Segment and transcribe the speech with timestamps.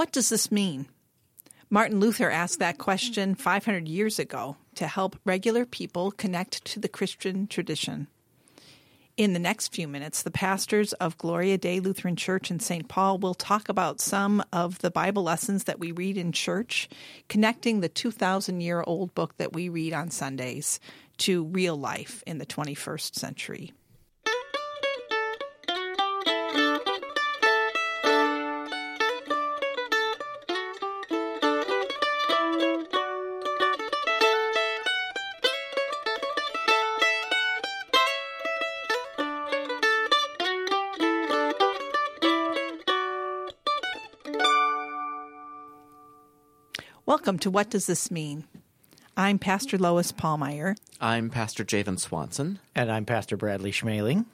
[0.00, 0.86] What does this mean?
[1.68, 6.88] Martin Luther asked that question 500 years ago to help regular people connect to the
[6.88, 8.06] Christian tradition.
[9.18, 12.88] In the next few minutes, the pastors of Gloria Dei Lutheran Church in St.
[12.88, 16.88] Paul will talk about some of the Bible lessons that we read in church,
[17.28, 20.80] connecting the 2,000 year old book that we read on Sundays
[21.18, 23.74] to real life in the 21st century.
[47.30, 48.42] Welcome to What Does This Mean?
[49.16, 50.76] I'm Pastor Lois Pallmeyer.
[51.00, 52.58] I'm Pastor Javen Swanson.
[52.74, 54.24] And I'm Pastor Bradley Schmeling.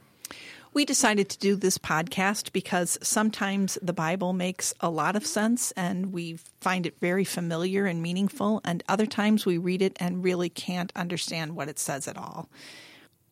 [0.73, 5.73] We decided to do this podcast because sometimes the Bible makes a lot of sense
[5.73, 10.25] and we find it very familiar and meaningful, and other times we read it and
[10.25, 12.49] really can't understand what it says at all.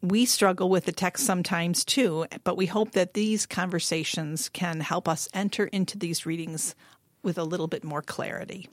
[0.02, 5.08] We struggle with the text sometimes too, but we hope that these conversations can help
[5.08, 6.74] us enter into these readings
[7.22, 8.68] with a little bit more clarity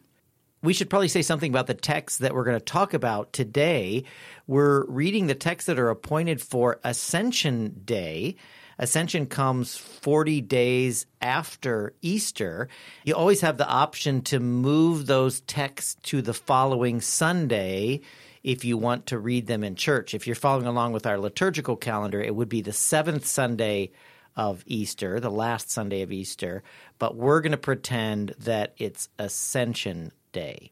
[0.63, 4.03] we should probably say something about the texts that we're going to talk about today.
[4.45, 8.35] We're reading the texts that are appointed for Ascension Day.
[8.77, 12.67] Ascension comes 40 days after Easter.
[13.03, 18.01] You always have the option to move those texts to the following Sunday
[18.43, 20.13] if you want to read them in church.
[20.13, 23.91] If you're following along with our liturgical calendar, it would be the seventh Sunday
[24.35, 26.63] of Easter, the last Sunday of Easter,
[26.99, 30.71] but we're going to pretend that it's Ascension Day.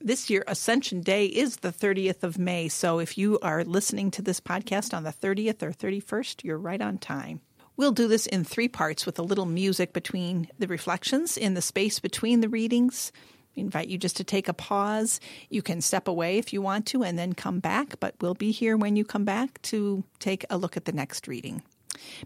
[0.00, 2.68] This year, Ascension Day is the 30th of May.
[2.68, 6.80] So if you are listening to this podcast on the 30th or 31st, you're right
[6.80, 7.40] on time.
[7.76, 11.62] We'll do this in three parts with a little music between the reflections in the
[11.62, 13.12] space between the readings.
[13.56, 15.20] We invite you just to take a pause.
[15.48, 18.52] You can step away if you want to and then come back, but we'll be
[18.52, 21.62] here when you come back to take a look at the next reading.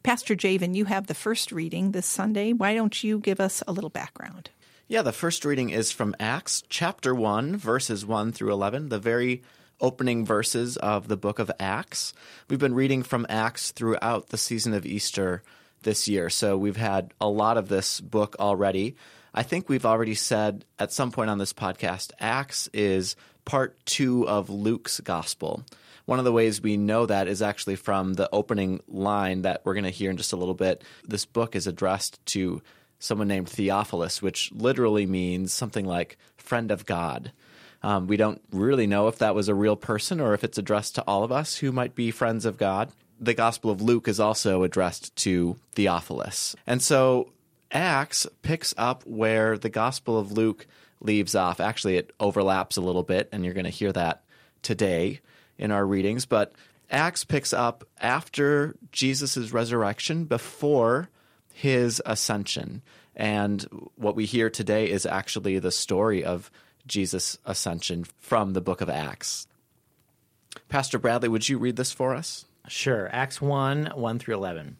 [0.02, 2.52] Pastor Javen, you have the first reading this Sunday.
[2.52, 4.50] Why don't you give us a little background?
[4.88, 9.42] Yeah, the first reading is from Acts chapter 1, verses 1 through 11, the very
[9.80, 12.12] opening verses of the book of Acts.
[12.50, 15.42] We've been reading from Acts throughout the season of Easter
[15.82, 18.96] this year, so we've had a lot of this book already.
[19.32, 23.14] I think we've already said at some point on this podcast, Acts is
[23.44, 25.64] part two of Luke's gospel.
[26.06, 29.74] One of the ways we know that is actually from the opening line that we're
[29.74, 30.82] going to hear in just a little bit.
[31.04, 32.60] This book is addressed to
[33.02, 37.32] someone named Theophilus, which literally means something like friend of God.
[37.82, 40.94] Um, we don't really know if that was a real person or if it's addressed
[40.94, 42.92] to all of us who might be friends of God.
[43.18, 46.54] The Gospel of Luke is also addressed to Theophilus.
[46.64, 47.32] And so
[47.72, 50.68] Acts picks up where the Gospel of Luke
[51.00, 51.58] leaves off.
[51.58, 54.22] Actually, it overlaps a little bit, and you're going to hear that
[54.62, 55.18] today
[55.58, 56.24] in our readings.
[56.24, 56.52] But
[56.88, 61.08] Acts picks up after Jesus' resurrection, before
[61.52, 62.82] his ascension.
[63.14, 63.62] And
[63.96, 66.50] what we hear today is actually the story of
[66.86, 69.46] Jesus' ascension from the book of Acts.
[70.68, 72.44] Pastor Bradley, would you read this for us?
[72.68, 73.08] Sure.
[73.12, 74.76] Acts 1 1 through 11.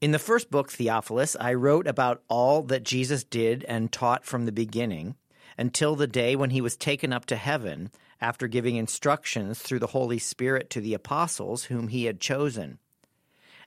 [0.00, 4.46] In the first book, Theophilus, I wrote about all that Jesus did and taught from
[4.46, 5.16] the beginning
[5.58, 9.88] until the day when he was taken up to heaven after giving instructions through the
[9.88, 12.78] Holy Spirit to the apostles whom he had chosen.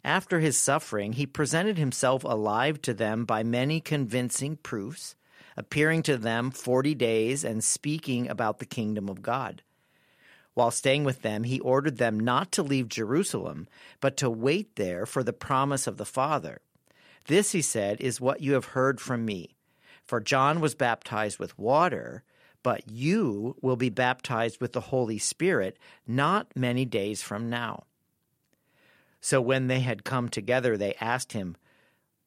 [0.04, 5.16] After his suffering, he presented himself alive to them by many convincing proofs,
[5.56, 9.62] appearing to them forty days and speaking about the kingdom of God.
[10.56, 13.68] While staying with them, he ordered them not to leave Jerusalem,
[14.02, 16.62] but to wait there for the promise of the Father.
[17.28, 19.56] This, he said, is what you have heard from me.
[20.04, 22.24] For John was baptized with water,
[22.62, 27.86] but you will be baptized with the Holy Spirit not many days from now.
[29.24, 31.56] So when they had come together, they asked him,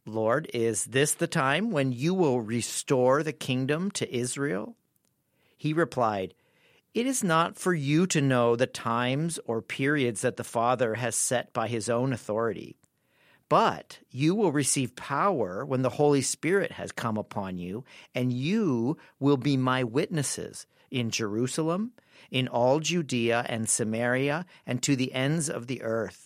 [0.06, 4.76] Lord, is this the time when you will restore the kingdom to Israel?
[5.58, 6.32] He replied,
[6.94, 11.14] It is not for you to know the times or periods that the Father has
[11.14, 12.78] set by his own authority.
[13.50, 17.84] But you will receive power when the Holy Spirit has come upon you,
[18.14, 21.92] and you will be my witnesses in Jerusalem,
[22.30, 26.25] in all Judea and Samaria, and to the ends of the earth.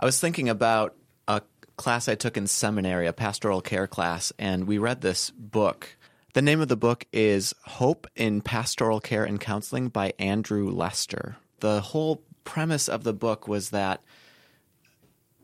[0.00, 0.94] I was thinking about
[1.26, 1.42] a
[1.76, 5.96] class I took in seminary, a pastoral care class, and we read this book.
[6.34, 11.36] The name of the book is Hope in Pastoral Care and Counseling by Andrew Lester.
[11.58, 14.00] The whole premise of the book was that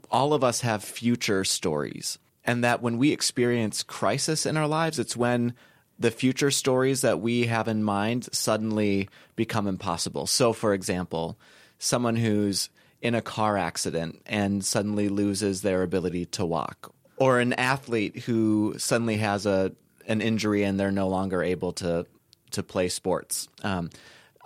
[0.08, 5.00] all of us have future stories, and that when we experience crisis in our lives,
[5.00, 5.54] it's when
[5.98, 10.28] the future stories that we have in mind suddenly become impossible.
[10.28, 11.36] So, for example,
[11.80, 12.70] someone who's
[13.04, 18.74] in a car accident and suddenly loses their ability to walk, or an athlete who
[18.78, 19.70] suddenly has a
[20.08, 22.06] an injury and they're no longer able to
[22.50, 23.46] to play sports.
[23.62, 23.90] Um,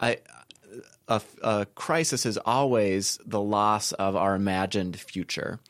[0.01, 0.19] I,
[1.07, 5.61] a, a crisis is always the loss of our imagined future,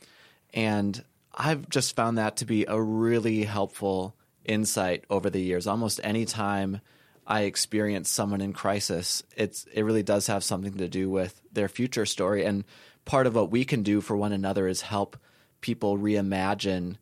[0.55, 4.15] and I've just found that to be a really helpful
[4.47, 5.67] insight over the years.
[5.67, 6.81] Almost any time
[7.29, 11.69] I experience someone in crisis, it's it really does have something to do with their
[11.69, 12.45] future story.
[12.45, 12.65] And
[13.05, 15.19] part of what we can do for one another is help
[15.61, 16.97] people reimagine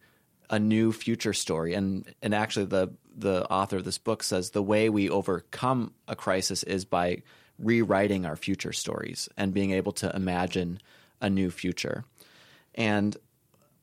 [0.50, 1.74] a new future story.
[1.74, 6.16] And and actually the the author of this book says the way we overcome a
[6.16, 7.22] crisis is by
[7.58, 10.80] rewriting our future stories and being able to imagine
[11.20, 12.04] a new future.
[12.74, 13.16] And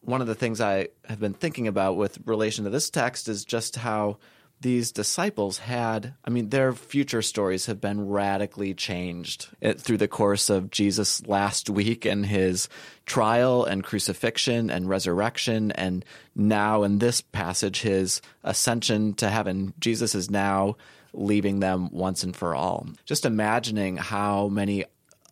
[0.02, 3.46] one of the things I have been thinking about with relation to this text is
[3.46, 4.18] just how
[4.64, 10.08] these disciples had, I mean, their future stories have been radically changed eh, through the
[10.08, 12.68] course of Jesus' last week and his
[13.06, 15.72] trial and crucifixion and resurrection.
[15.72, 16.04] And
[16.36, 19.74] now in this passage, his ascension to heaven.
[19.80, 20.78] Jesus is now
[21.14, 22.88] leaving them once and for all.
[23.06, 24.86] Just imagining how many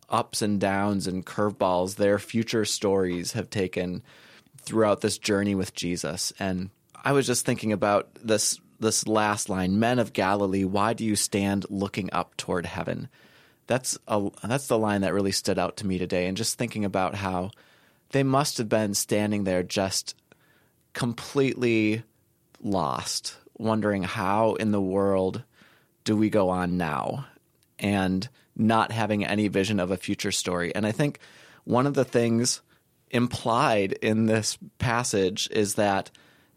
[0.08, 4.02] ups and downs and curveballs their future stories have taken
[4.58, 6.32] throughout this journey with Jesus.
[6.38, 6.70] And
[7.02, 11.16] I was just thinking about this this last line, "Men of Galilee, why do you
[11.16, 13.08] stand looking up toward heaven?"
[13.66, 16.84] That's a that's the line that really stood out to me today and just thinking
[16.84, 17.50] about how
[18.10, 20.14] they must have been standing there just
[20.92, 22.02] completely
[22.60, 25.42] lost, wondering how in the world
[26.04, 27.26] do we go on now?
[27.78, 30.74] And not having any vision of a future story.
[30.74, 31.18] And I think
[31.64, 32.60] one of the things
[33.10, 36.10] implied in this passage is that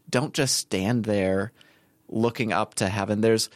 [0.08, 1.52] don't just stand there
[2.08, 3.20] looking up to heaven.
[3.20, 3.50] There's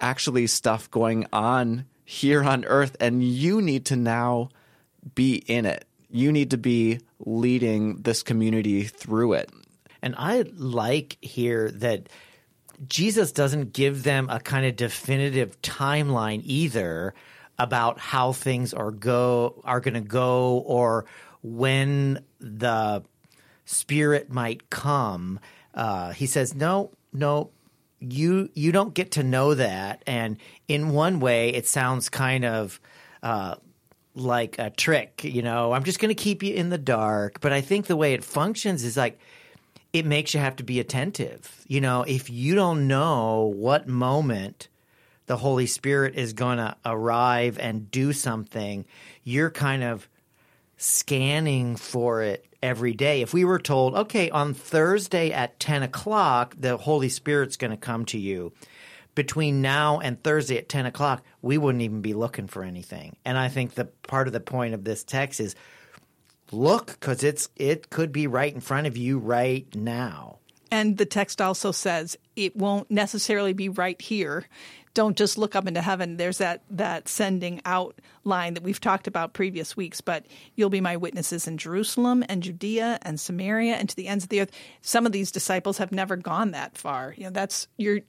[0.00, 4.48] actually stuff going on here on earth, and you need to now
[5.14, 5.84] be in it.
[6.08, 9.50] You need to be leading this community through it.
[10.02, 12.08] And I like here that
[12.88, 17.14] Jesus doesn't give them a kind of definitive timeline either
[17.58, 21.04] about how things are go are going to go or
[21.42, 23.02] when the
[23.66, 25.38] spirit might come.
[25.74, 27.50] Uh, he says, "No, no,
[28.00, 30.38] you you don't get to know that." And
[30.68, 32.80] in one way, it sounds kind of
[33.22, 33.56] uh,
[34.14, 35.24] like a trick.
[35.24, 37.40] You know, I'm just going to keep you in the dark.
[37.40, 39.18] But I think the way it functions is like
[39.92, 41.64] it makes you have to be attentive.
[41.66, 44.68] You know, if you don't know what moment
[45.26, 48.84] the Holy Spirit is going to arrive and do something,
[49.22, 50.08] you're kind of
[50.76, 53.22] scanning for it every day.
[53.22, 57.76] If we were told, okay, on Thursday at 10 o'clock, the Holy Spirit's going to
[57.76, 58.52] come to you,
[59.14, 63.16] between now and Thursday at 10 o'clock, we wouldn't even be looking for anything.
[63.24, 65.54] And I think the part of the point of this text is
[66.52, 70.38] look because it's it could be right in front of you right now.
[70.72, 74.46] And the text also says it won't necessarily be right here
[74.94, 76.16] don't just look up into heaven.
[76.16, 80.00] There's that that sending out line that we've talked about previous weeks.
[80.00, 84.24] But you'll be my witnesses in Jerusalem and Judea and Samaria and to the ends
[84.24, 84.50] of the earth.
[84.82, 87.14] Some of these disciples have never gone that far.
[87.16, 88.00] You know, that's you're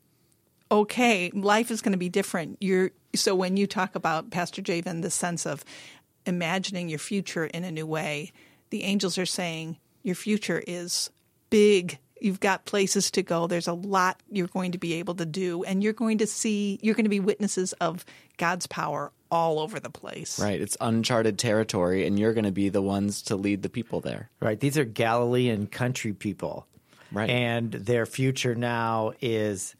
[0.72, 1.30] okay.
[1.34, 2.58] Life is going to be different.
[2.60, 5.64] You're so when you talk about Pastor Javen, the sense of
[6.26, 8.32] imagining your future in a new way,
[8.70, 11.10] the angels are saying your future is
[11.50, 13.48] big You've got places to go.
[13.48, 16.80] There's a lot you're going to be able to do, and you're going to see,
[16.82, 18.06] you're going to be witnesses of
[18.38, 20.40] God's power all over the place.
[20.40, 20.62] Right.
[20.62, 24.30] It's uncharted territory, and you're going to be the ones to lead the people there.
[24.40, 24.60] Right.
[24.60, 26.68] These are Galilean country people.
[27.12, 27.30] Right.
[27.30, 29.76] And their future now is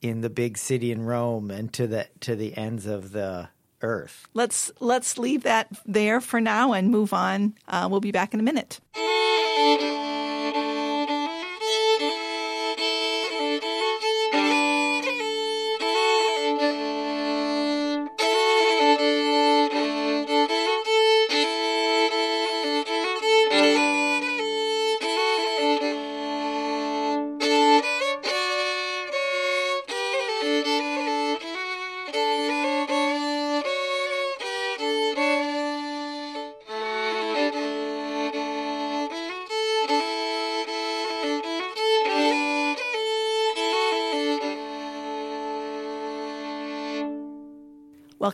[0.00, 3.48] in the big city in Rome and to the to the ends of the
[3.82, 4.26] earth.
[4.34, 7.54] Let's let's leave that there for now and move on.
[7.68, 8.80] Uh, we'll be back in a minute.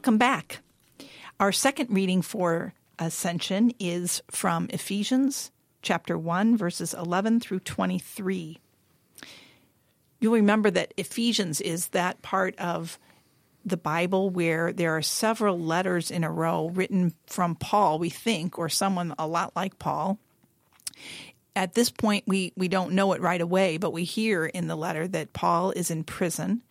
[0.07, 0.61] Welcome back.
[1.41, 5.51] Our second reading for Ascension is from Ephesians
[5.83, 8.61] chapter 1, verses 11 through 23.
[10.21, 13.01] You'll remember that Ephesians is that part of
[13.65, 18.61] the Bible where there are several letters in a row written from Paul, we think,
[18.61, 20.21] or someone a lot like Paul.
[21.57, 24.77] At this point, we, we don't know it right away, but we hear in the
[24.77, 26.63] letter that Paul is in prison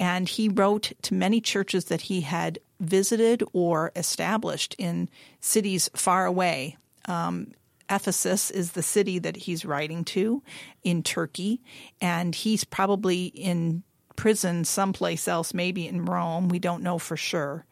[0.00, 5.08] and he wrote to many churches that he had visited or established in
[5.40, 6.76] cities far away.
[7.06, 7.52] Um,
[7.88, 10.42] Ephesus is the city that he's writing to
[10.82, 11.60] in Turkey,
[12.00, 13.84] and he's probably in
[14.16, 16.48] prison someplace else, maybe in Rome.
[16.48, 17.64] We don't know for sure.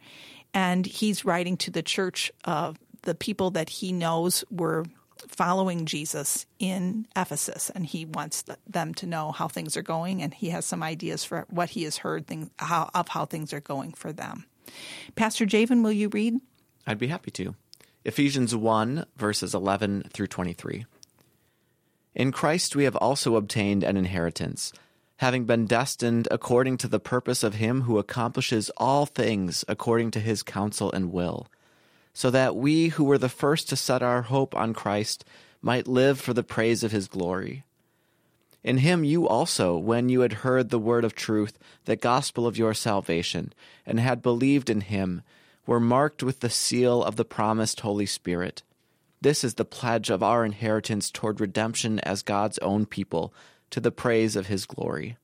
[0.55, 4.85] And he's writing to the church, uh, the people that he knows were
[5.29, 10.33] following Jesus in Ephesus, and he wants them to know how things are going, and
[10.33, 13.61] he has some ideas for what he has heard things, how, of how things are
[13.61, 14.47] going for them.
[15.15, 16.41] Pastor Javen, will you read?
[16.87, 17.55] I'd be happy to.
[18.05, 20.87] Ephesians 1, verses 11 through 23.
[22.15, 24.73] In Christ we have also obtained an inheritance,
[25.19, 30.21] having been destined according to the purpose of Him who accomplishes all things according to
[30.21, 31.47] His counsel and will,
[32.21, 35.25] so that we who were the first to set our hope on Christ
[35.63, 37.65] might live for the praise of His glory.
[38.63, 42.59] In Him you also, when you had heard the word of truth, the gospel of
[42.59, 43.55] your salvation,
[43.87, 45.23] and had believed in Him,
[45.67, 48.63] were marked with the seal of the promised Holy Spirit.
[49.23, 53.33] This is the pledge of our inheritance toward redemption as God's own people,
[53.71, 55.17] to the praise of his glory.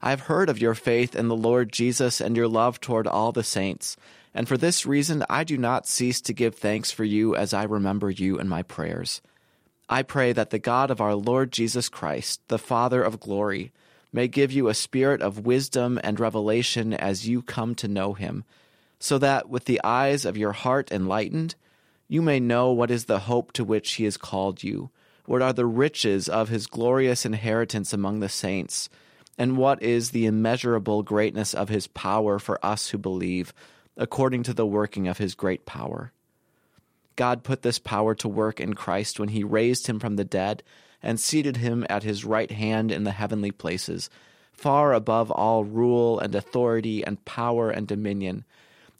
[0.00, 3.30] I have heard of your faith in the Lord Jesus and your love toward all
[3.30, 3.98] the saints,
[4.34, 7.64] and for this reason I do not cease to give thanks for you as I
[7.64, 9.20] remember you in my prayers.
[9.88, 13.72] I pray that the God of our Lord Jesus Christ, the Father of glory,
[14.12, 18.44] may give you a spirit of wisdom and revelation as you come to know him
[19.02, 21.56] so that with the eyes of your heart enlightened,
[22.06, 24.90] you may know what is the hope to which he has called you,
[25.26, 28.88] what are the riches of his glorious inheritance among the saints,
[29.36, 33.52] and what is the immeasurable greatness of his power for us who believe,
[33.96, 36.12] according to the working of his great power.
[37.16, 40.62] God put this power to work in Christ when he raised him from the dead
[41.02, 44.08] and seated him at his right hand in the heavenly places,
[44.52, 48.44] far above all rule and authority and power and dominion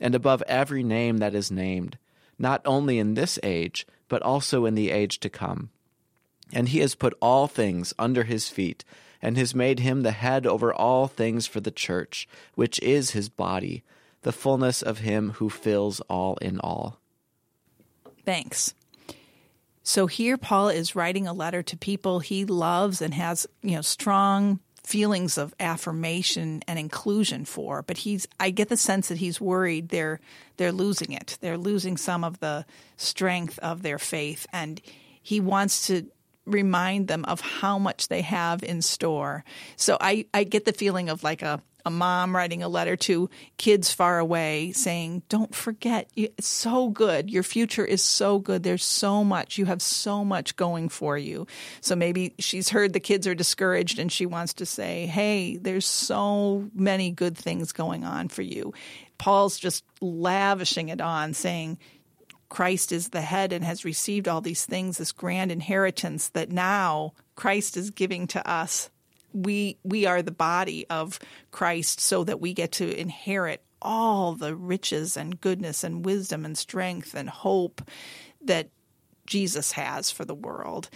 [0.02, 1.96] and above every name that is named,
[2.38, 5.70] not only in this age, but also in the age to come.
[6.52, 8.84] And he has put all things under his feet,
[9.22, 13.28] and has made him the head over all things for the church, which is his
[13.28, 13.84] body,
[14.22, 16.98] the fullness of him who fills all in all.
[18.24, 18.74] Thanks.
[19.82, 23.82] So here Paul is writing a letter to people he loves and has, you know,
[23.82, 29.40] strong feelings of affirmation and inclusion for but he's i get the sense that he's
[29.40, 30.18] worried they're
[30.56, 34.80] they're losing it they're losing some of the strength of their faith and
[35.22, 36.04] he wants to
[36.46, 39.44] remind them of how much they have in store
[39.76, 43.28] so i i get the feeling of like a a mom writing a letter to
[43.56, 47.30] kids far away saying, Don't forget, it's so good.
[47.30, 48.62] Your future is so good.
[48.62, 49.58] There's so much.
[49.58, 51.46] You have so much going for you.
[51.80, 55.86] So maybe she's heard the kids are discouraged and she wants to say, Hey, there's
[55.86, 58.72] so many good things going on for you.
[59.18, 61.78] Paul's just lavishing it on, saying,
[62.48, 67.14] Christ is the head and has received all these things, this grand inheritance that now
[67.34, 68.90] Christ is giving to us
[69.32, 71.18] we we are the body of
[71.50, 76.56] Christ so that we get to inherit all the riches and goodness and wisdom and
[76.56, 77.82] strength and hope
[78.44, 78.68] that
[79.26, 80.88] Jesus has for the world.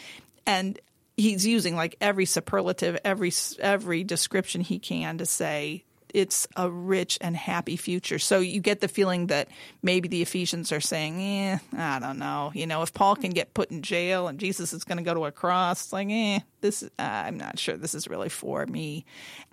[0.46, 0.78] And
[1.16, 5.84] he's using like every superlative, every every description he can to say
[6.14, 8.18] it's a rich and happy future.
[8.18, 9.48] So you get the feeling that
[9.82, 12.52] maybe the Ephesians are saying, eh, I don't know.
[12.54, 15.14] You know, if Paul can get put in jail and Jesus is going to go
[15.14, 18.66] to a cross, it's like, eh, this, uh, I'm not sure this is really for
[18.66, 19.04] me.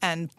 [0.02, 0.30] And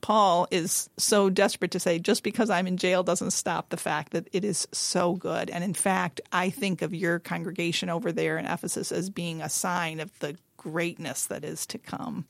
[0.00, 4.12] Paul is so desperate to say, just because I'm in jail doesn't stop the fact
[4.12, 5.50] that it is so good.
[5.50, 9.48] And in fact, I think of your congregation over there in Ephesus as being a
[9.48, 12.26] sign of the greatness that is to come.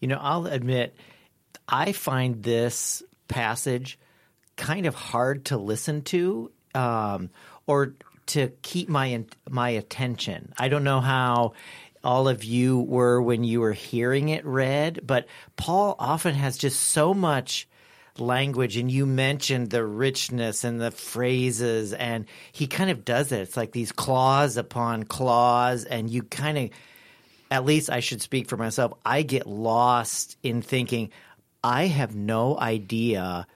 [0.00, 0.94] You know, I'll admit,
[1.68, 3.98] I find this passage
[4.56, 7.30] kind of hard to listen to um,
[7.66, 7.94] or
[8.26, 10.52] to keep my my attention.
[10.58, 11.52] I don't know how
[12.02, 16.80] all of you were when you were hearing it read, but Paul often has just
[16.80, 17.66] so much
[18.18, 23.40] language and you mentioned the richness and the phrases and he kind of does it.
[23.40, 26.70] It's like these clause upon clause and you kind of
[27.50, 28.92] at least I should speak for myself.
[29.04, 31.10] I get lost in thinking,
[31.64, 33.46] I have no idea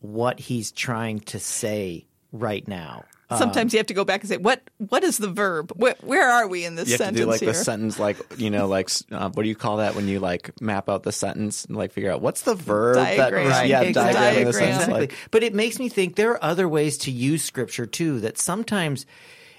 [0.00, 3.04] what he's trying to say right now.
[3.36, 4.62] Sometimes you have to go back and say, "What?
[4.78, 5.72] What is the verb?
[5.74, 7.98] Where, where are we in this You have sentence to do like here?" the sentence,
[7.98, 11.02] like you know, like uh, what do you call that when you like map out
[11.02, 13.48] the sentence and like figure out what's the verb Diagram.
[13.48, 14.12] that yeah, Exactly.
[14.14, 14.52] diagram the Diagram.
[14.52, 14.76] sentence.
[14.76, 15.00] Exactly.
[15.00, 18.38] Like, but it makes me think there are other ways to use scripture too that
[18.38, 19.04] sometimes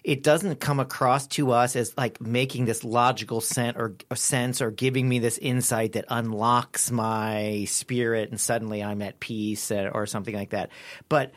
[0.06, 4.62] it doesn't come across to us as like making this logical sense or, or sense
[4.62, 10.06] or giving me this insight that unlocks my spirit and suddenly I'm at peace or
[10.06, 10.70] something like that.
[11.10, 11.34] But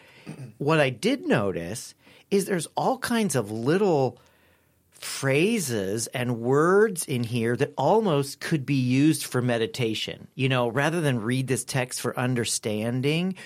[0.58, 1.94] what I did notice
[2.30, 4.20] is there's all kinds of little
[4.98, 10.26] phrases and words in here that almost could be used for meditation.
[10.34, 13.36] You know, rather than read this text for understanding,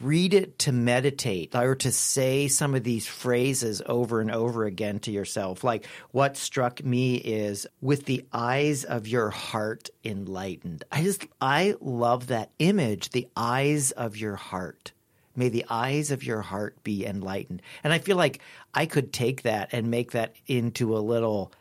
[0.00, 5.00] read it to meditate or to say some of these phrases over and over again
[5.00, 5.62] to yourself.
[5.62, 10.84] Like what struck me is with the eyes of your heart enlightened.
[10.90, 14.92] I just, I love that image, the eyes of your heart.
[15.34, 17.62] May the eyes of your heart be enlightened.
[17.82, 18.40] And I feel like
[18.74, 21.52] I could take that and make that into a little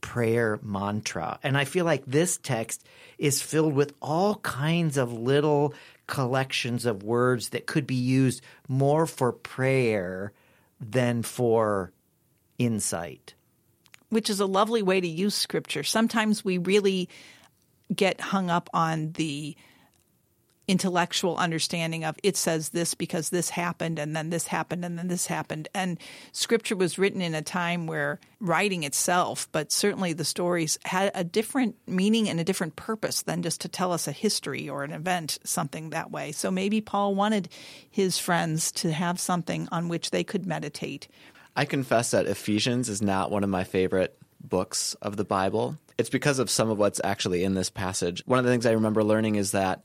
[0.00, 1.38] prayer mantra.
[1.42, 2.84] And I feel like this text
[3.18, 5.74] is filled with all kinds of little
[6.08, 10.32] collections of words that could be used more for prayer
[10.80, 11.92] than for
[12.58, 13.34] insight.
[14.12, 15.82] which is a lovely way to use scripture.
[15.82, 17.08] Sometimes we really
[17.94, 19.56] get hung up on the
[20.68, 25.08] intellectual understanding of it says this because this happened and then this happened and then
[25.08, 25.98] this happened and
[26.30, 31.24] scripture was written in a time where writing itself but certainly the stories had a
[31.24, 34.92] different meaning and a different purpose than just to tell us a history or an
[34.92, 37.48] event something that way so maybe paul wanted
[37.90, 41.08] his friends to have something on which they could meditate
[41.54, 45.76] I confess that Ephesians is not one of my favorite books of the Bible.
[45.98, 48.22] It's because of some of what's actually in this passage.
[48.26, 49.82] One of the things I remember learning is that,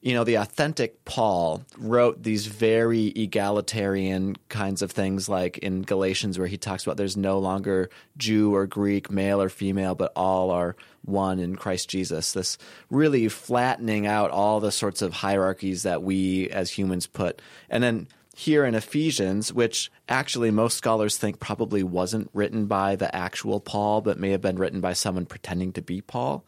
[0.00, 6.38] you know, the authentic Paul wrote these very egalitarian kinds of things, like in Galatians,
[6.38, 10.50] where he talks about there's no longer Jew or Greek, male or female, but all
[10.50, 12.32] are one in Christ Jesus.
[12.32, 12.58] This
[12.90, 17.42] really flattening out all the sorts of hierarchies that we as humans put.
[17.68, 18.06] And then
[18.36, 24.00] here in Ephesians, which actually most scholars think probably wasn't written by the actual Paul,
[24.00, 26.44] but may have been written by someone pretending to be Paul.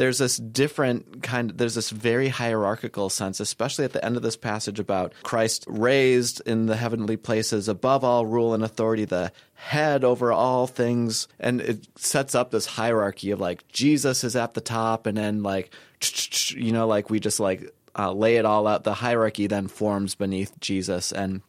[0.00, 4.22] There's this different kind of, there's this very hierarchical sense, especially at the end of
[4.22, 9.30] this passage about Christ raised in the heavenly places above all rule and authority, the
[9.52, 11.28] head over all things.
[11.38, 15.42] And it sets up this hierarchy of like Jesus is at the top and then
[15.42, 15.70] like
[16.56, 18.84] you know, like we just like uh, lay it all out.
[18.84, 21.42] The hierarchy then forms beneath Jesus, and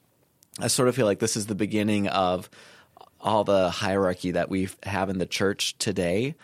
[0.59, 2.49] I sort of feel like this is the beginning of
[3.21, 6.35] all the hierarchy that we have in the church today.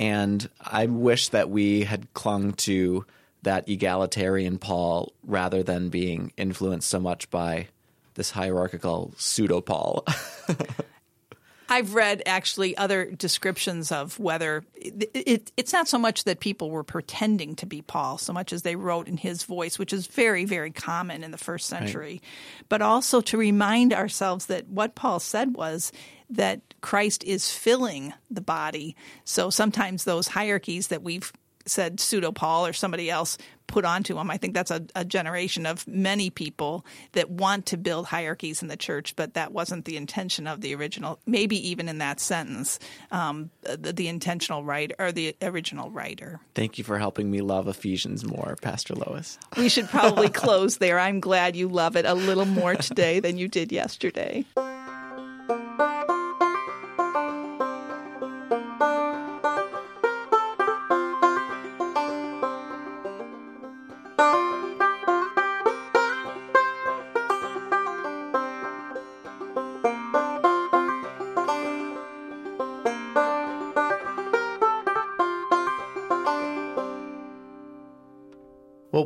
[0.00, 3.04] And I wish that we had clung to
[3.42, 7.68] that egalitarian Paul rather than being influenced so much by
[8.14, 10.06] this hierarchical pseudo Paul.
[11.68, 16.70] I've read actually other descriptions of whether it, it, it's not so much that people
[16.70, 20.06] were pretending to be Paul, so much as they wrote in his voice, which is
[20.06, 22.22] very, very common in the first century,
[22.70, 25.92] but also to remind ourselves that what Paul said was
[26.30, 28.96] that Christ is filling the body.
[29.24, 31.32] So sometimes those hierarchies that we've
[31.66, 34.30] said pseudo Paul or somebody else put onto him.
[34.30, 38.68] I think that's a, a, generation of many people that want to build hierarchies in
[38.68, 41.20] the church, but that wasn't the intention of the original.
[41.24, 42.80] Maybe even in that sentence,
[43.12, 46.40] um, the, the, intentional writer or the original writer.
[46.54, 49.38] Thank you for helping me love Ephesians more, Pastor Lois.
[49.56, 50.98] We should probably close there.
[50.98, 54.44] I'm glad you love it a little more today than you did yesterday.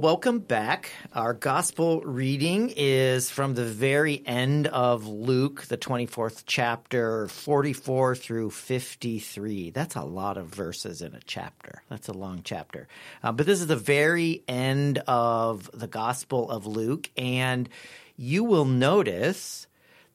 [0.04, 0.90] Welcome back.
[1.14, 8.50] Our gospel reading is from the very end of Luke, the 24th chapter, 44 through
[8.50, 9.70] 53.
[9.70, 11.82] That's a lot of verses in a chapter.
[11.88, 12.86] That's a long chapter.
[13.22, 17.66] Uh, but this is the very end of the gospel of Luke, and
[18.18, 19.66] you will notice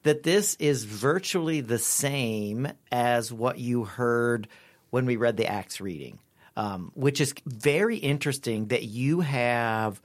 [0.04, 4.46] that this is virtually the same as what you heard
[4.90, 6.20] when we read the Acts reading
[6.56, 10.00] um, which is very interesting that you have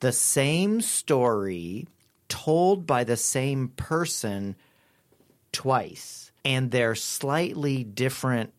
[0.00, 1.86] the same story
[2.28, 4.56] told by the same person
[5.52, 8.52] twice, and they're slightly different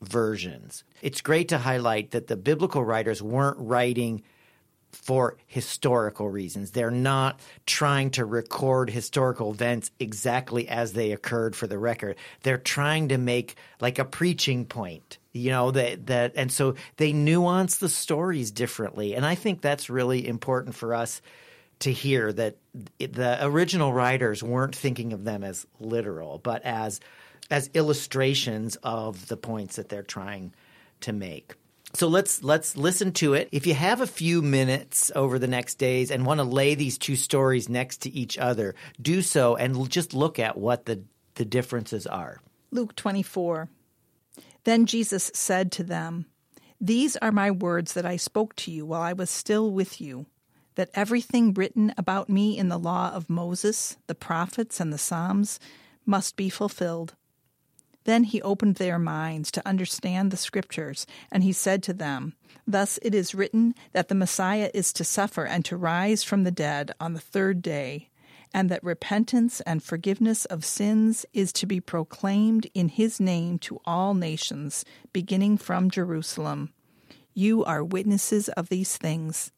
[0.00, 0.84] versions.
[1.02, 4.22] It's great to highlight that the biblical writers weren't writing
[4.92, 6.70] for historical reasons.
[6.70, 12.16] They're not trying to record historical events exactly as they occurred for the record.
[12.42, 17.12] They're trying to make like a preaching point, you know, that that and so they
[17.12, 19.14] nuance the stories differently.
[19.14, 21.22] And I think that's really important for us
[21.80, 22.56] to hear that
[22.98, 27.00] the original writers weren't thinking of them as literal, but as
[27.50, 30.54] as illustrations of the points that they're trying
[31.00, 31.54] to make.
[31.94, 33.48] So let's let's listen to it.
[33.52, 36.96] If you have a few minutes over the next days and want to lay these
[36.96, 41.02] two stories next to each other, do so and just look at what the
[41.34, 42.40] the differences are.
[42.70, 43.68] Luke 24.
[44.64, 46.26] Then Jesus said to them,
[46.80, 50.26] These are my words that I spoke to you while I was still with you,
[50.76, 55.58] that everything written about me in the law of Moses, the prophets, and the Psalms
[56.06, 57.14] must be fulfilled.
[58.04, 62.34] Then he opened their minds to understand the Scriptures, and he said to them,
[62.66, 66.50] Thus it is written that the Messiah is to suffer and to rise from the
[66.50, 68.08] dead on the third day,
[68.54, 73.80] and that repentance and forgiveness of sins is to be proclaimed in his name to
[73.84, 76.72] all nations, beginning from Jerusalem.
[77.34, 79.52] You are witnesses of these things.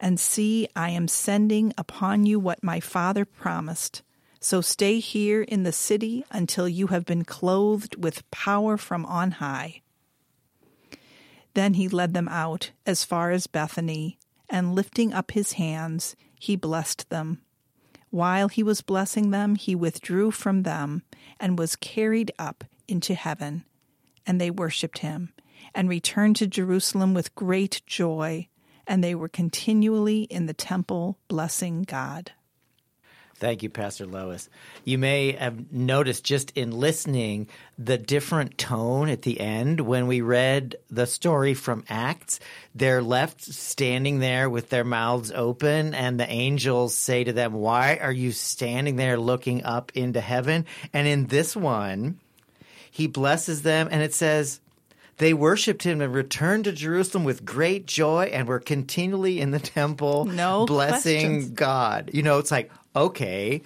[0.00, 4.02] And see, I am sending upon you what my Father promised.
[4.40, 9.30] So stay here in the city until you have been clothed with power from on
[9.32, 9.82] high.
[11.54, 14.18] Then he led them out as far as Bethany,
[14.50, 17.43] and lifting up his hands, he blessed them.
[18.14, 21.02] While he was blessing them, he withdrew from them
[21.40, 23.64] and was carried up into heaven.
[24.24, 25.32] And they worshipped him,
[25.74, 28.46] and returned to Jerusalem with great joy,
[28.86, 32.30] and they were continually in the temple blessing God.
[33.44, 34.48] Thank you, Pastor Lois.
[34.86, 40.22] You may have noticed just in listening the different tone at the end when we
[40.22, 42.40] read the story from Acts.
[42.74, 47.98] They're left standing there with their mouths open, and the angels say to them, Why
[48.00, 50.64] are you standing there looking up into heaven?
[50.94, 52.18] And in this one,
[52.90, 54.62] he blesses them, and it says,
[55.18, 59.60] they worshiped him and returned to Jerusalem with great joy and were continually in the
[59.60, 61.50] temple no blessing questions.
[61.50, 62.10] God.
[62.12, 63.62] You know, it's like, okay,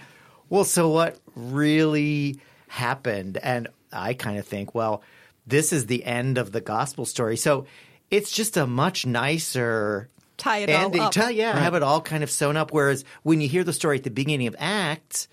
[0.49, 3.39] well, so what really happened?
[3.43, 5.03] And I kind of think, well,
[5.47, 7.37] this is the end of the gospel story.
[7.37, 7.67] So
[8.11, 11.01] it's just a much nicer Tie it all ending.
[11.01, 11.13] up.
[11.13, 12.73] Tie- yeah, have it all kind of sewn up.
[12.73, 15.27] Whereas when you hear the story at the beginning of Acts,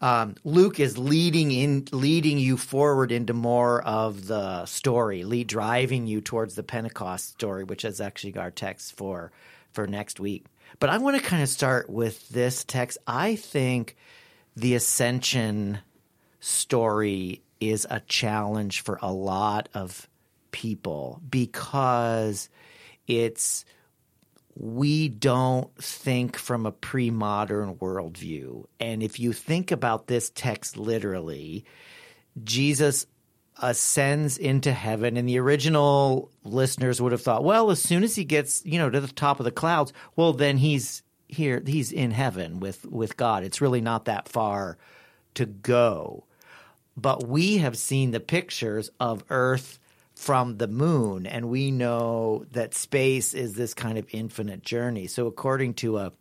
[0.00, 6.06] um, Luke is leading in, leading you forward into more of the story, lead, driving
[6.06, 9.32] you towards the Pentecost story, which is actually our text for
[9.72, 10.44] for next week.
[10.80, 12.98] But I want to kind of start with this text.
[13.06, 13.96] I think
[14.56, 15.78] the ascension
[16.40, 20.08] story is a challenge for a lot of
[20.52, 22.48] people because
[23.06, 23.64] it's
[24.54, 28.64] we don't think from a pre modern worldview.
[28.80, 31.64] And if you think about this text literally,
[32.42, 33.06] Jesus
[33.60, 35.16] ascends into heaven.
[35.16, 38.90] And the original listeners would have thought well as soon as he gets you know
[38.90, 43.16] to the top of the clouds well then he's here he's in heaven with with
[43.16, 43.44] God.
[43.44, 44.78] It's really not that far
[45.34, 46.24] to go.
[46.96, 49.78] But we have seen the pictures of earth
[50.14, 55.06] from the moon and we know that space is this kind of infinite journey.
[55.06, 56.12] So according to a,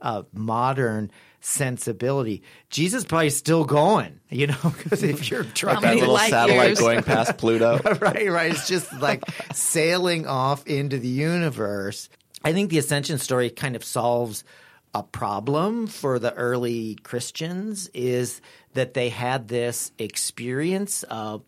[0.00, 6.18] a modern sensibility jesus probably still going you know because if you're trying that little
[6.18, 6.80] satellite years?
[6.80, 7.78] going past Pluto.
[8.00, 8.50] right, right.
[8.50, 12.08] It's just like sailing off into the universe.
[12.44, 14.44] I think the ascension story kind of solves
[14.94, 18.40] a problem for the early Christians is
[18.74, 21.42] that they had this experience of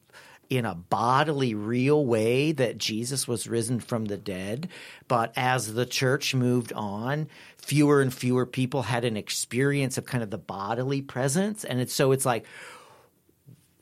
[0.51, 4.69] in a bodily real way that Jesus was risen from the dead.
[5.07, 10.23] But as the church moved on, fewer and fewer people had an experience of kind
[10.23, 11.65] of the bodily presence.
[11.65, 12.47] And it's so it's like,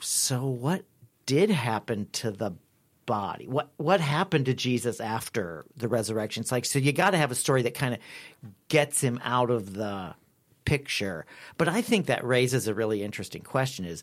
[0.00, 0.84] so what
[1.24, 2.54] did happen to the
[3.06, 3.46] body?
[3.46, 6.40] What what happened to Jesus after the resurrection?
[6.40, 8.00] It's like so you got to have a story that kind of
[8.68, 10.14] gets him out of the
[10.64, 11.26] picture.
[11.56, 14.02] But I think that raises a really interesting question: is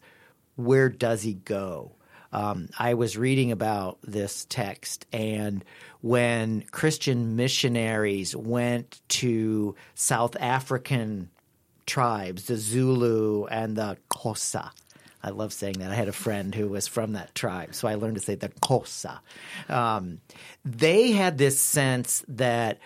[0.56, 1.92] where does he go?
[2.34, 5.64] Um, I was reading about this text, and
[6.02, 11.30] when Christian missionaries went to South African
[11.86, 14.72] tribes, the Zulu and the Xhosa.
[15.22, 15.92] I love saying that.
[15.92, 18.50] I had a friend who was from that tribe, so I learned to say the
[18.50, 19.20] Xhosa.
[19.70, 20.20] Um,
[20.66, 22.80] they had this sense that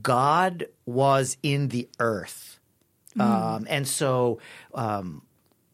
[0.00, 2.58] God was in the earth.
[3.18, 4.40] Um, and so
[4.74, 5.22] um,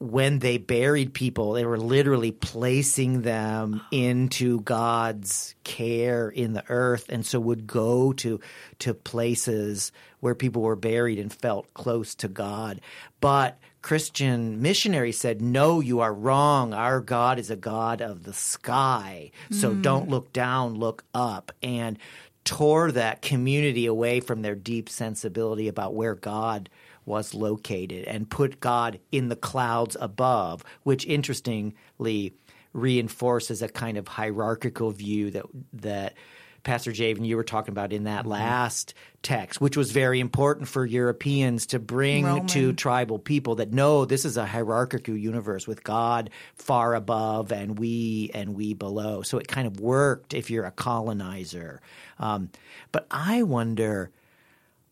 [0.03, 7.07] when they buried people, they were literally placing them into God's care in the earth,
[7.09, 8.41] and so would go to
[8.81, 12.81] to places where people were buried and felt close to God.
[13.21, 16.75] But Christian missionaries said, "No, you are wrong.
[16.75, 19.31] Our God is a God of the sky.
[19.51, 19.83] So Hmm.
[19.83, 21.99] don't look down, look up." And
[22.45, 26.69] tore that community away from their deep sensibility about where God
[27.05, 32.35] was located and put God in the clouds above, which interestingly
[32.73, 36.15] reinforces a kind of hierarchical view that that
[36.63, 40.87] Pastor Javen, you were talking about in that last text, which was very important for
[40.87, 46.31] Europeans to bring to tribal people that no, this is a hierarchical universe with God
[46.55, 49.23] far above and we and we below.
[49.23, 51.81] So it kind of worked if you're a colonizer.
[52.21, 52.51] Um,
[52.93, 54.11] but I wonder,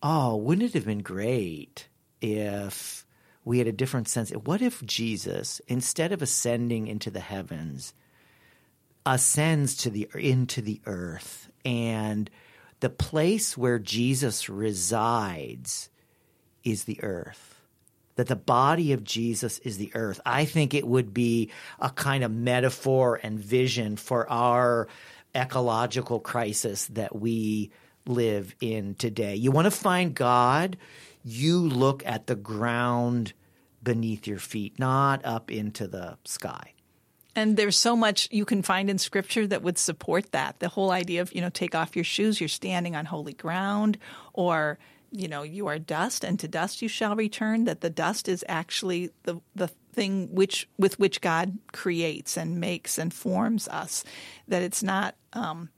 [0.03, 1.87] oh, wouldn't it have been great
[2.21, 3.07] if
[3.45, 4.31] we had a different sense?
[4.31, 7.95] What if Jesus, instead of ascending into the heavens,
[9.07, 11.51] ascends to the into the earth?
[11.65, 12.31] And
[12.81, 15.91] the place where Jesus resides
[16.65, 17.57] is the earth.
[18.17, 20.21] That the body of Jesus is the earth.
[20.27, 24.89] I think it would be a kind of metaphor and vision for our
[25.35, 27.71] ecological crisis that we
[28.07, 29.37] live in today.
[29.37, 30.77] You want to find god
[31.23, 33.33] you look at the ground
[33.83, 36.75] beneath your feet not up into the sky
[37.37, 40.59] And there's so much you can find in scripture that would support that.
[40.59, 43.99] The whole idea of, you know, take off your shoes, you're standing on holy ground,
[44.33, 44.79] or,
[45.13, 48.45] you know, you are dust and to dust you shall return, that the dust is
[48.49, 54.05] actually the, the thing which with which God creates and makes and forms us.
[54.49, 55.71] That it's not um,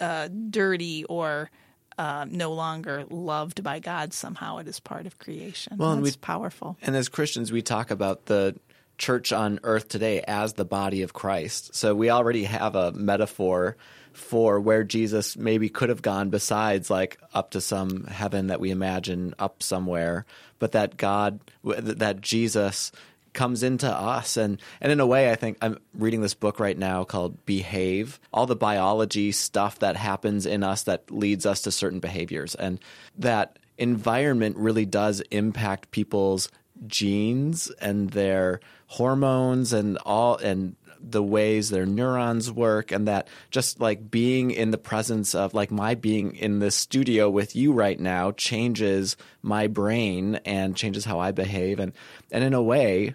[0.00, 1.50] uh, dirty or
[1.98, 4.58] uh, no longer loved by God somehow.
[4.58, 5.76] It is part of creation.
[5.78, 6.76] Well, and That's we- powerful.
[6.82, 8.58] And as Christians, we talk about the
[8.98, 11.74] church on earth today as the body of Christ.
[11.74, 13.76] So we already have a metaphor
[14.12, 18.70] for where Jesus maybe could have gone besides like up to some heaven that we
[18.70, 20.26] imagine up somewhere,
[20.58, 22.92] but that God, that Jesus
[23.32, 24.36] comes into us.
[24.36, 28.20] And and in a way I think I'm reading this book right now called Behave
[28.32, 32.54] all the biology stuff that happens in us that leads us to certain behaviors.
[32.54, 32.80] And
[33.18, 36.48] that environment really does impact people's
[36.86, 43.80] genes and their hormones and all and the ways their neurons work and that just
[43.80, 47.98] like being in the presence of like my being in this studio with you right
[47.98, 51.80] now changes my brain and changes how I behave.
[51.80, 51.92] And
[52.30, 53.14] and in a way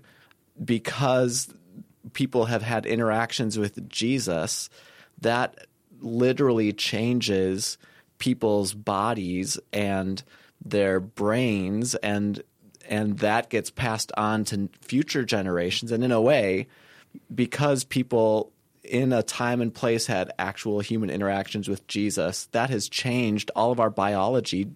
[0.63, 1.53] because
[2.13, 4.69] people have had interactions with Jesus
[5.21, 5.67] that
[5.99, 7.77] literally changes
[8.19, 10.23] people's bodies and
[10.63, 12.41] their brains and
[12.89, 15.91] and that gets passed on to future generations.
[15.91, 16.67] And in a way
[17.33, 18.51] because people
[18.83, 23.71] in a time and place had actual human interactions with Jesus that has changed all
[23.71, 24.69] of our biology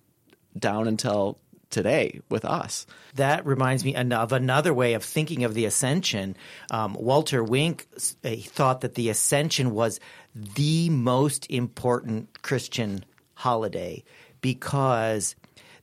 [0.58, 1.38] down until
[1.70, 6.36] today with us That reminds me of another way of thinking of the ascension.
[6.70, 10.00] Um, Walter Wink thought that the ascension was
[10.36, 14.04] the most important Christian holiday
[14.42, 15.36] because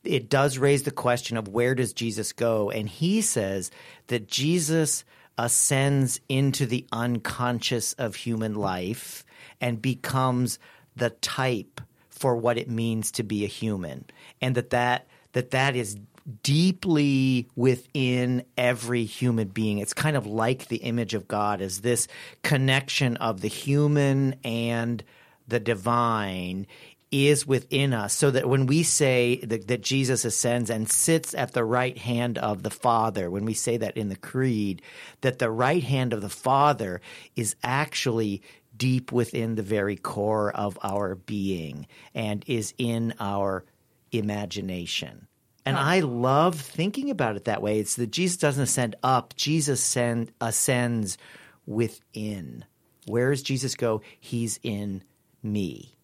[0.04, 2.70] it does raise the question of where does Jesus go?
[2.70, 3.70] And he says
[4.06, 5.04] that Jesus
[5.38, 9.24] ascends into the unconscious of human life
[9.60, 10.58] and becomes
[10.96, 14.04] the type for what it means to be a human.
[14.40, 15.96] And that that that that is
[16.42, 19.78] deeply within every human being.
[19.78, 22.06] It's kind of like the image of god as this
[22.42, 25.02] connection of the human and
[25.46, 26.66] the divine
[27.10, 31.52] is within us so that when we say that, that jesus ascends and sits at
[31.52, 34.82] the right hand of the father when we say that in the creed
[35.22, 37.00] that the right hand of the father
[37.34, 38.42] is actually
[38.78, 43.64] deep within the very core of our being and is in our
[44.12, 45.26] imagination.
[45.66, 47.78] And I love thinking about it that way.
[47.78, 51.18] It's that Jesus doesn't ascend up, Jesus send, ascends
[51.66, 52.64] within.
[53.06, 54.00] Where does Jesus go?
[54.18, 55.02] He's in
[55.42, 55.97] me.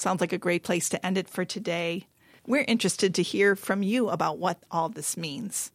[0.00, 2.06] Sounds like a great place to end it for today.
[2.46, 5.72] We're interested to hear from you about what all this means.